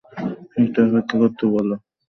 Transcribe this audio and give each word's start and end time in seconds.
একটু 0.59 0.77
অপেক্ষা 0.85 1.15
করতে 1.21 1.43
বল। 1.53 1.69